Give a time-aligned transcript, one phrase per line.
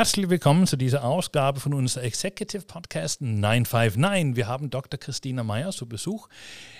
[0.00, 4.34] Herzlich willkommen zu dieser Ausgabe von unserem Executive Podcast 959.
[4.34, 4.98] Wir haben Dr.
[4.98, 6.30] Christina Meyer zu Besuch.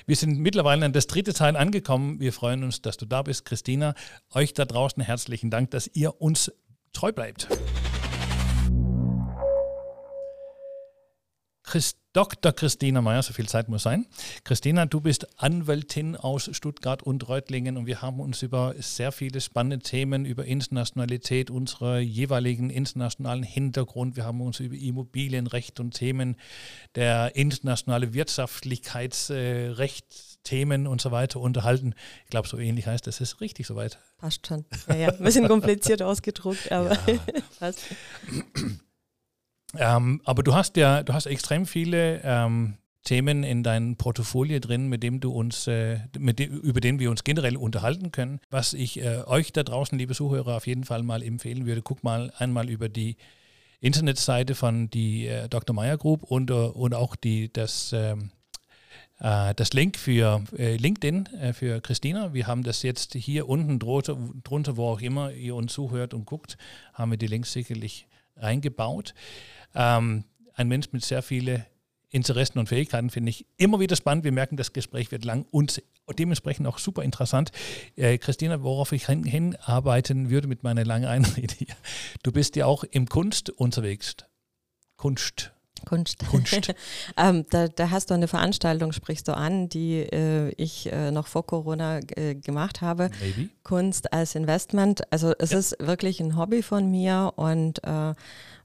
[0.06, 2.18] Wir sind mittlerweile an das dritte Teil angekommen.
[2.18, 3.92] Wir freuen uns, dass du da bist, Christina.
[4.32, 6.50] Euch da draußen herzlichen Dank, dass ihr uns
[6.94, 7.46] treu bleibt.
[11.70, 12.52] Christ Dr.
[12.52, 14.04] Christina Meyer, so viel Zeit muss sein.
[14.42, 19.40] Christina, du bist Anwältin aus Stuttgart und Reutlingen und wir haben uns über sehr viele
[19.40, 26.34] spannende Themen, über Internationalität, unserer jeweiligen internationalen Hintergrund, wir haben uns über Immobilienrecht und Themen
[26.96, 31.94] der internationale Wirtschaftlichkeitsrecht Themen und so weiter unterhalten.
[32.24, 33.20] Ich glaube, so ähnlich heißt das.
[33.20, 33.98] Ist richtig soweit.
[34.18, 34.64] Passt schon.
[34.88, 35.10] Ja, ja.
[35.10, 37.20] Ein bisschen kompliziert ausgedruckt, aber ja.
[37.60, 37.84] passt.
[39.76, 44.88] Ähm, aber du hast ja, du hast extrem viele ähm, Themen in deinem Portfolio drin,
[44.88, 48.40] mit dem du uns, äh, dem, über den wir uns generell unterhalten können.
[48.50, 52.04] Was ich äh, euch da draußen, liebe Zuhörer, auf jeden Fall mal empfehlen würde, guck
[52.04, 53.16] mal einmal über die
[53.80, 55.74] Internetseite von die äh, Dr.
[55.74, 58.30] Meyer Group und, äh, und auch die, das, ähm,
[59.18, 62.34] äh, das Link für äh, LinkedIn für Christina.
[62.34, 66.26] Wir haben das jetzt hier unten drunter, drunter, wo auch immer ihr uns zuhört und
[66.26, 66.58] guckt,
[66.92, 69.14] haben wir die Links sicherlich reingebaut.
[69.74, 71.64] Ähm, ein Mensch mit sehr vielen
[72.10, 74.24] Interessen und Fähigkeiten finde ich immer wieder spannend.
[74.24, 75.82] Wir merken, das Gespräch wird lang und
[76.18, 77.52] dementsprechend auch super interessant.
[77.96, 81.74] Äh, Christina, worauf ich hinarbeiten würde mit meiner langen Einrede hier.
[82.22, 84.16] Du bist ja auch im Kunst unterwegs.
[84.96, 85.52] Kunst.
[85.86, 86.18] Kunst.
[86.28, 86.74] Kunst.
[87.16, 91.26] ähm, da, da, hast du eine Veranstaltung, sprichst du an, die äh, ich äh, noch
[91.26, 93.10] vor Corona äh, gemacht habe.
[93.20, 93.48] Maybe.
[93.62, 95.10] Kunst als Investment.
[95.10, 95.58] Also es ja.
[95.58, 98.14] ist wirklich ein Hobby von mir und äh,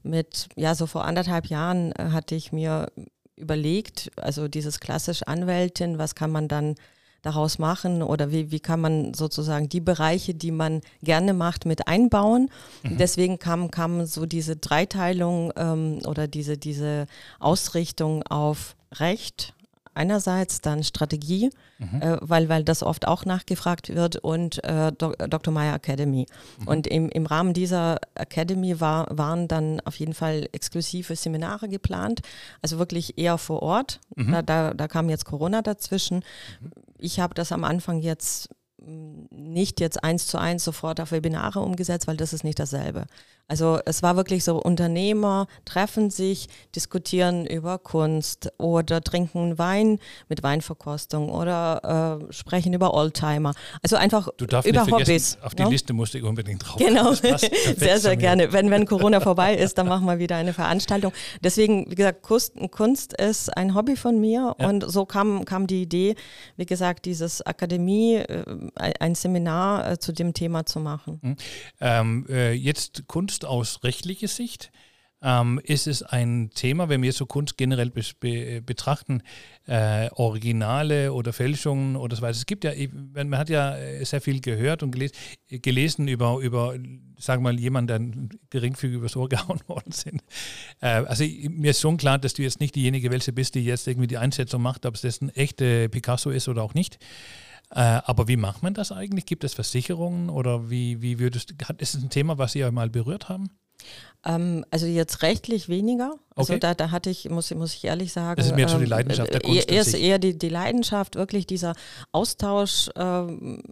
[0.08, 2.90] mit, ja, so vor anderthalb Jahren äh, hatte ich mir
[3.36, 6.74] überlegt, also dieses klassisch Anwältin, was kann man dann
[7.26, 11.88] daraus machen oder wie, wie kann man sozusagen die Bereiche, die man gerne macht, mit
[11.88, 12.50] einbauen.
[12.82, 12.98] Mhm.
[12.98, 17.06] Deswegen kam, kam so diese Dreiteilung ähm, oder diese, diese
[17.40, 19.54] Ausrichtung auf Recht,
[19.96, 22.02] einerseits dann Strategie, mhm.
[22.02, 25.52] äh, weil, weil das oft auch nachgefragt wird und äh, Dr.
[25.52, 26.26] Meyer Academy.
[26.60, 26.68] Mhm.
[26.68, 32.20] Und im, im Rahmen dieser Academy war, waren dann auf jeden Fall exklusive Seminare geplant,
[32.62, 34.00] also wirklich eher vor Ort.
[34.14, 34.32] Mhm.
[34.32, 36.24] Da, da, da kam jetzt Corona dazwischen.
[36.60, 36.70] Mhm.
[36.98, 38.50] Ich habe das am Anfang jetzt
[38.86, 43.06] nicht jetzt eins zu eins sofort auf Webinare umgesetzt, weil das ist nicht dasselbe.
[43.48, 50.42] Also es war wirklich so, Unternehmer treffen sich, diskutieren über Kunst oder trinken Wein mit
[50.42, 53.54] Weinverkostung oder äh, sprechen über Oldtimer.
[53.82, 55.38] Also einfach du darfst über nicht Hobbys.
[55.42, 55.68] Auf die no?
[55.68, 55.74] Ne?
[55.74, 56.76] Liste musste ich unbedingt drauf.
[56.78, 57.12] Genau,
[57.76, 58.52] sehr, sehr gerne.
[58.52, 61.12] Wenn, wenn Corona vorbei ist, dann machen wir wieder eine Veranstaltung.
[61.40, 64.68] Deswegen, wie gesagt, Kunst, Kunst ist ein Hobby von mir ja.
[64.68, 66.16] und so kam, kam die Idee,
[66.56, 68.44] wie gesagt, dieses Akademie, äh,
[68.76, 71.18] ein Seminar äh, zu dem Thema zu machen.
[71.22, 71.36] Mhm.
[71.80, 74.70] Ähm, äh, jetzt Kunst aus rechtlicher Sicht
[75.22, 79.22] ähm, ist es ein Thema, wenn wir so Kunst generell be be betrachten,
[79.66, 82.36] äh, Originale oder Fälschungen oder so weiter.
[82.36, 82.72] Es gibt ja,
[83.12, 85.14] man hat ja äh, sehr viel gehört und gelesen,
[85.48, 86.74] gelesen über, über
[87.18, 90.22] sagen wir mal, jemanden, der geringfügig übers Ohr gehauen worden sind.
[90.80, 93.88] Äh, also mir ist schon klar, dass du jetzt nicht diejenige welche bist, die jetzt
[93.88, 96.98] irgendwie die Einschätzung macht, ob es das ein echter Picasso ist oder auch nicht.
[97.70, 99.26] Äh, aber wie macht man das eigentlich?
[99.26, 102.90] Gibt es Versicherungen oder wie, wie würdest ist es ein Thema, was Sie ja mal
[102.90, 103.50] berührt haben?
[104.24, 106.14] Ähm, also jetzt rechtlich weniger.
[106.34, 106.60] Also okay.
[106.60, 108.36] da, da hatte ich, muss, muss ich ehrlich sagen.
[108.36, 109.70] Das ist mehr ähm, so die Leidenschaft der Kunst.
[109.70, 111.74] Eher, eher die, die Leidenschaft, wirklich dieser
[112.12, 113.62] Austausch ähm,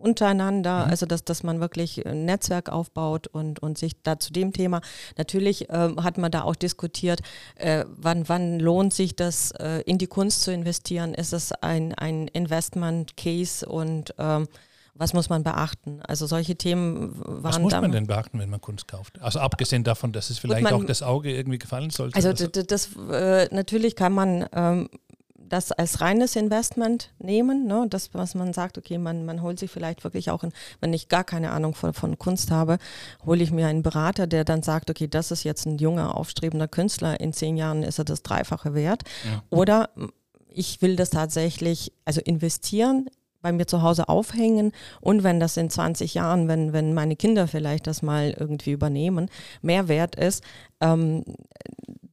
[0.00, 0.90] untereinander, mhm.
[0.90, 4.80] also dass, dass man wirklich ein Netzwerk aufbaut und, und sich da zu dem Thema,
[5.16, 7.20] natürlich äh, hat man da auch diskutiert,
[7.56, 11.14] äh, wann, wann lohnt sich das, äh, in die Kunst zu investieren?
[11.14, 14.48] Ist es ein, ein Investment-Case und ähm,
[14.94, 16.02] was muss man beachten?
[16.02, 17.42] Also solche Themen waren.
[17.42, 19.20] Was muss man denn beachten, wenn man Kunst kauft?
[19.22, 22.16] Also abgesehen davon, dass es vielleicht man, auch das Auge irgendwie gefallen sollte.
[22.16, 24.90] Also das, das äh, natürlich kann man ähm,
[25.50, 27.86] das als reines Investment nehmen, ne?
[27.90, 31.08] das, was man sagt, okay, man, man holt sich vielleicht wirklich auch, in, wenn ich
[31.08, 32.78] gar keine Ahnung von, von Kunst habe,
[33.26, 36.68] hole ich mir einen Berater, der dann sagt, okay, das ist jetzt ein junger, aufstrebender
[36.68, 39.02] Künstler, in zehn Jahren ist er das Dreifache wert.
[39.24, 39.42] Ja.
[39.50, 39.90] Oder
[40.48, 43.10] ich will das tatsächlich, also investieren
[43.42, 47.48] bei mir zu Hause aufhängen und wenn das in 20 Jahren, wenn, wenn meine Kinder
[47.48, 49.30] vielleicht das mal irgendwie übernehmen,
[49.62, 50.44] mehr wert ist,
[50.80, 51.24] ähm,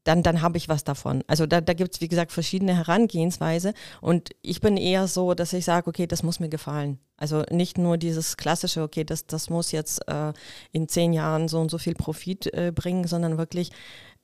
[0.08, 1.24] dann, dann habe ich was davon.
[1.28, 5.52] Also da, da gibt es, wie gesagt, verschiedene Herangehensweise und ich bin eher so, dass
[5.52, 6.98] ich sage, okay, das muss mir gefallen.
[7.18, 10.32] Also nicht nur dieses klassische, okay, das, das muss jetzt äh,
[10.72, 13.72] in zehn Jahren so und so viel Profit äh, bringen, sondern wirklich,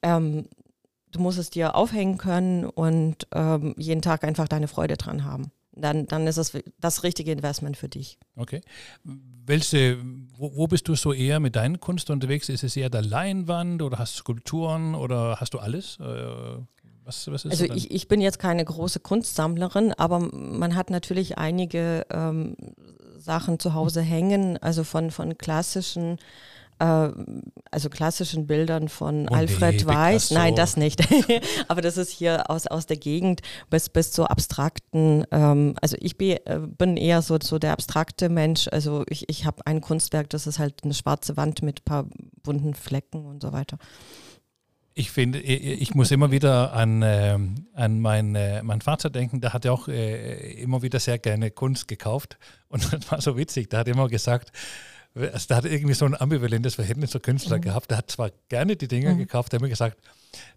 [0.01, 0.47] ähm,
[1.11, 5.51] du musst es dir aufhängen können und ähm, jeden Tag einfach deine Freude dran haben.
[5.75, 8.17] Dann, dann ist es das richtige Investment für dich.
[8.35, 8.61] Okay.
[9.03, 9.97] Welche,
[10.37, 12.49] wo, wo, bist du so eher mit deinen Kunst unterwegs?
[12.49, 15.97] Ist es eher der Leinwand oder hast du Skulpturen oder hast du alles?
[15.99, 16.03] Äh,
[17.05, 22.05] was, was also ich, ich bin jetzt keine große Kunstsammlerin, aber man hat natürlich einige
[22.09, 22.55] ähm,
[23.17, 26.17] Sachen zu Hause hängen, also von, von klassischen
[26.79, 27.09] äh,
[27.71, 30.31] also klassischen Bildern von oh Alfred Weiß.
[30.31, 31.01] Nein, das nicht.
[31.67, 35.25] Aber das ist hier aus, aus der Gegend bis, bis zu abstrakten.
[35.31, 38.67] Ähm, also ich bin, äh, bin eher so, so der abstrakte Mensch.
[38.71, 42.05] Also ich, ich habe ein Kunstwerk, das ist halt eine schwarze Wand mit ein paar
[42.43, 43.77] bunten Flecken und so weiter.
[44.95, 47.39] Ich finde, ich muss immer wieder an, äh,
[47.73, 49.41] an mein, äh, meinen Vater denken.
[49.41, 52.37] Der hat ja auch äh, immer wieder sehr gerne Kunst gekauft.
[52.67, 53.71] Und das war so witzig.
[53.71, 54.51] Der hat immer gesagt,
[55.15, 57.61] also der hat irgendwie so ein ambivalentes Verhältnis zur Künstler mhm.
[57.61, 57.91] gehabt.
[57.91, 59.19] Der hat zwar gerne die Dinge mhm.
[59.19, 59.97] gekauft, der hat mir gesagt,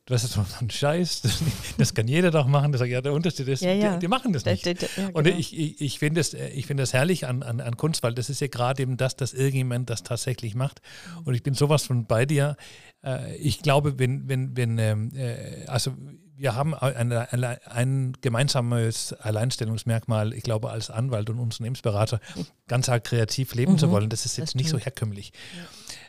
[0.07, 1.43] du hast so einen Scheiß, das,
[1.77, 2.73] das, kann jeder doch machen.
[2.73, 3.95] Das sagt, ja, der Unterschied ist, ja, ja.
[3.95, 4.65] Die, die, machen das nicht.
[4.65, 5.11] Ja, genau.
[5.13, 8.31] Und ich, ich, ich finde das, find das herrlich an, an, an Kunst, weil das
[8.31, 10.81] ist ja gerade eben das, dass irgendjemand das tatsächlich macht.
[11.25, 12.57] Und ich bin sowas von bei dir.
[13.05, 15.93] Äh, ich glaube, wenn, wenn, wenn, ähm, äh, also
[16.37, 22.21] wir haben ein, ein, gemeinsames Alleinstellungsmerkmal, ich glaube, als Anwalt und Unternehmensberater,
[22.69, 24.11] ganz arg kreativ leben mhm, zu wollen.
[24.11, 25.33] Das ist jetzt das nicht so herkömmlich.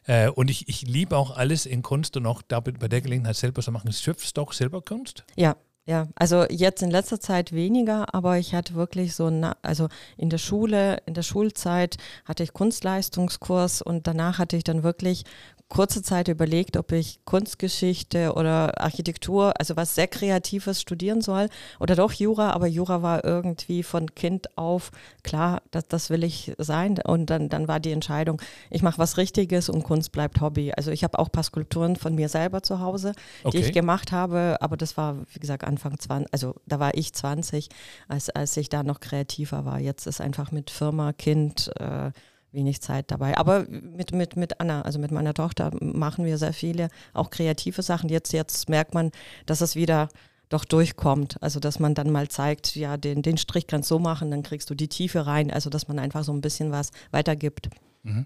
[0.08, 0.26] Ja.
[0.26, 3.36] Äh, und ich, ich liebe auch alles in Kunst und auch da bei der Gelegenheit
[3.36, 3.92] selber zu machen.
[3.92, 5.24] Schöpfst du auch selber Kunst?
[5.36, 5.56] Ja,
[5.88, 9.32] ja, also jetzt in letzter Zeit weniger, aber ich hatte wirklich so,
[9.62, 9.88] also
[10.18, 11.96] in der Schule, in der Schulzeit
[12.26, 15.24] hatte ich Kunstleistungskurs und danach hatte ich dann wirklich
[15.70, 21.50] kurze Zeit überlegt, ob ich Kunstgeschichte oder Architektur, also was sehr Kreatives studieren soll
[21.80, 24.92] oder doch Jura, aber Jura war irgendwie von Kind auf
[25.24, 29.18] klar, das, das will ich sein und dann, dann war die Entscheidung, ich mache was
[29.18, 30.72] Richtiges und Kunst bleibt Hobby.
[30.76, 33.12] Also ich habe auch ein paar Skulpturen von mir selber zu Hause,
[33.44, 33.58] okay.
[33.58, 37.14] die ich gemacht habe, aber das war, wie gesagt, Anfang 20, also da war ich
[37.14, 37.68] 20,
[38.08, 39.80] als, als ich da noch kreativer war.
[39.80, 42.12] Jetzt ist einfach mit Firma, Kind, äh,
[42.52, 43.38] wenig Zeit dabei.
[43.38, 47.82] Aber mit, mit, mit Anna, also mit meiner Tochter, machen wir sehr viele, auch kreative
[47.82, 48.10] Sachen.
[48.10, 49.12] Jetzt, jetzt merkt man,
[49.46, 50.10] dass es wieder
[50.50, 51.42] doch durchkommt.
[51.42, 54.44] Also dass man dann mal zeigt, ja, den, den Strich kannst du so machen, dann
[54.44, 55.52] kriegst du die Tiefe rein.
[55.52, 57.70] Also dass man einfach so ein bisschen was weitergibt.
[58.04, 58.26] Mhm.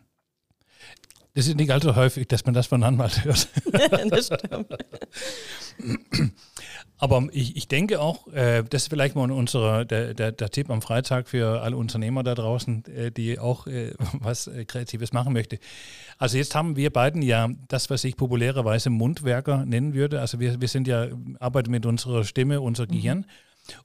[1.33, 3.47] Das ist nicht allzu häufig, dass man das von Anwalt hört.
[4.11, 4.67] das stimmt.
[6.97, 10.69] Aber ich, ich denke auch, äh, das ist vielleicht mal unsere, der, der, der, Tipp
[10.69, 15.33] am Freitag für alle Unternehmer da draußen, äh, die auch äh, was äh, Kreatives machen
[15.33, 15.57] möchte.
[16.17, 20.19] Also jetzt haben wir beiden ja das, was ich populärerweise Mundwerker nennen würde.
[20.19, 21.07] Also wir, wir sind ja,
[21.39, 22.91] arbeiten mit unserer Stimme, unser mhm.
[22.91, 23.25] Gehirn.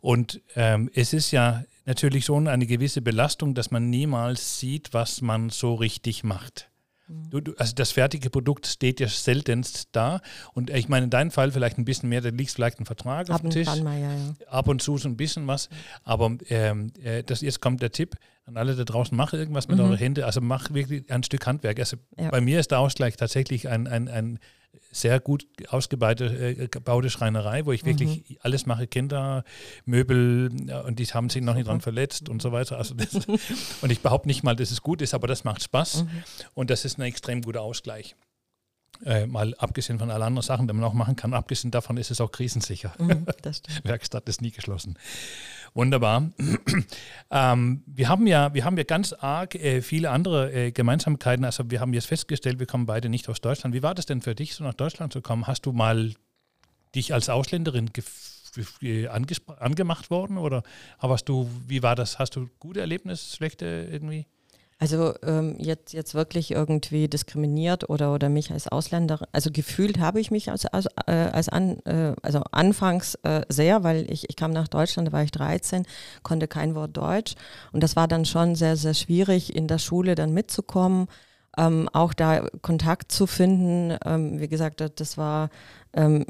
[0.00, 5.22] Und ähm, es ist ja natürlich schon eine gewisse Belastung, dass man niemals sieht, was
[5.22, 6.68] man so richtig macht.
[7.08, 7.30] Mhm.
[7.30, 10.20] Du, du, also das fertige Produkt steht ja seltenst da.
[10.54, 13.28] Und ich meine, in deinem Fall vielleicht ein bisschen mehr, da liegt vielleicht ein Vertrag
[13.30, 13.66] Ab auf dem Tisch.
[13.82, 14.34] Mal, ja, ja.
[14.48, 15.68] Ab und zu so ein bisschen was.
[16.04, 19.78] Aber ähm, äh, das, jetzt kommt der Tipp an alle da draußen, mach irgendwas mit
[19.78, 19.84] mhm.
[19.84, 20.24] euren Händen.
[20.24, 21.78] Also mach wirklich ein Stück Handwerk.
[21.78, 22.30] Also ja.
[22.30, 24.38] bei mir ist der Ausgleich tatsächlich ein, ein, ein
[24.90, 28.36] sehr gut ausgebaute äh, Schreinerei, wo ich wirklich mhm.
[28.40, 29.44] alles mache, Kinder,
[29.84, 30.50] Möbel
[30.86, 32.78] und die haben sich noch nicht dran verletzt und so weiter.
[32.78, 33.14] Also das,
[33.82, 36.10] und ich behaupte nicht mal, dass es gut ist, aber das macht Spaß mhm.
[36.54, 38.16] und das ist ein extrem guter Ausgleich.
[39.04, 42.10] Äh, mal abgesehen von allen anderen Sachen, die man auch machen kann, abgesehen davon ist
[42.10, 42.94] es auch krisensicher.
[42.98, 43.26] Mhm,
[43.84, 44.96] Werkstatt ist nie geschlossen.
[45.74, 46.30] Wunderbar.
[47.30, 51.44] ähm, wir, haben ja, wir haben ja ganz arg äh, viele andere äh, Gemeinsamkeiten.
[51.44, 53.74] Also wir haben jetzt festgestellt, wir kommen beide nicht aus Deutschland.
[53.74, 55.46] Wie war das denn für dich, so nach Deutschland zu kommen?
[55.46, 56.14] Hast du mal
[56.94, 57.90] dich als Ausländerin
[58.82, 60.62] äh, angemacht worden oder
[60.98, 62.18] hast du, wie war das?
[62.18, 64.26] Hast du gute Erlebnisse, schlechte irgendwie?
[64.78, 70.20] Also ähm, jetzt, jetzt wirklich irgendwie diskriminiert oder, oder mich als Ausländer, also gefühlt habe
[70.20, 74.36] ich mich als, als, äh, als an, äh, also anfangs äh, sehr, weil ich, ich
[74.36, 75.86] kam nach Deutschland, da war ich 13,
[76.22, 77.36] konnte kein Wort Deutsch
[77.72, 81.08] und das war dann schon sehr, sehr schwierig in der Schule dann mitzukommen
[81.56, 83.96] ähm, auch da Kontakt zu finden.
[84.04, 85.48] Ähm, wie gesagt, das war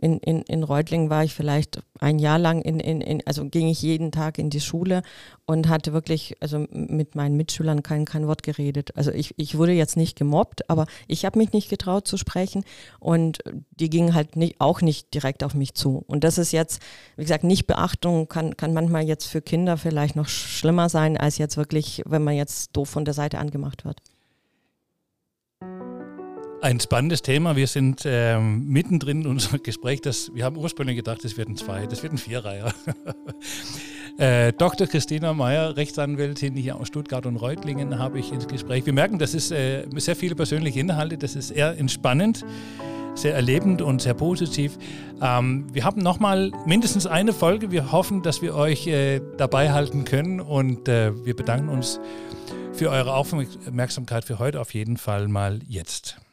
[0.01, 3.67] in, in, in Reutlingen war ich vielleicht ein Jahr lang in, in, in, also ging
[3.67, 5.03] ich jeden Tag in die Schule
[5.45, 8.97] und hatte wirklich, also mit meinen Mitschülern kein, kein Wort geredet.
[8.97, 12.65] Also ich, ich wurde jetzt nicht gemobbt, aber ich habe mich nicht getraut zu sprechen
[13.01, 16.05] und die gingen halt nicht, auch nicht direkt auf mich zu.
[16.07, 16.81] Und das ist jetzt,
[17.17, 21.39] wie gesagt, nicht Beachtung kann, kann manchmal jetzt für Kinder vielleicht noch schlimmer sein, als
[21.39, 24.01] jetzt wirklich, wenn man jetzt doof von der Seite angemacht wird.
[26.67, 27.55] Ein spannendes Thema.
[27.55, 30.01] Wir sind ähm, mittendrin in unserem Gespräch.
[30.01, 32.75] Das, wir haben ursprünglich gedacht, es werden zwei, das wird ein Vierreiher.
[34.19, 34.89] äh, Dr.
[34.89, 38.85] Christina Meyer, Rechtsanwältin hier aus Stuttgart und Reutlingen, habe ich ins Gespräch.
[38.85, 42.45] Wir merken, das ist äh, sehr viele persönliche Inhalte, das ist eher entspannend.
[43.15, 44.77] sehr erlebend und sehr positiv.
[45.23, 47.71] Ähm, wir haben nochmal mindestens eine Folge.
[47.71, 52.01] Wir hoffen, dass wir euch äh, dabei halten können und äh, wir bedanken uns
[52.73, 56.26] für eure Aufmerksamkeit für heute auf jeden Fall mal jetzt.